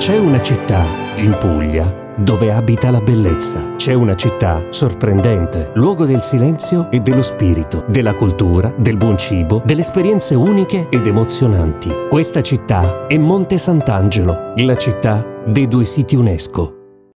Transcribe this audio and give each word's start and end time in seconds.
C'è 0.00 0.16
una 0.16 0.40
città 0.40 0.82
in 1.16 1.36
Puglia 1.38 2.14
dove 2.16 2.50
abita 2.50 2.90
la 2.90 3.02
bellezza. 3.02 3.74
C'è 3.76 3.92
una 3.92 4.14
città 4.14 4.64
sorprendente, 4.70 5.72
luogo 5.74 6.06
del 6.06 6.22
silenzio 6.22 6.90
e 6.90 7.00
dello 7.00 7.22
spirito, 7.22 7.84
della 7.86 8.14
cultura, 8.14 8.74
del 8.78 8.96
buon 8.96 9.18
cibo, 9.18 9.60
delle 9.62 9.82
esperienze 9.82 10.34
uniche 10.34 10.88
ed 10.88 11.06
emozionanti. 11.06 11.90
Questa 12.08 12.40
città 12.40 13.06
è 13.08 13.18
Monte 13.18 13.58
Sant'Angelo, 13.58 14.54
la 14.56 14.76
città 14.76 15.22
dei 15.46 15.68
due 15.68 15.84
siti 15.84 16.16
UNESCO. 16.16 16.79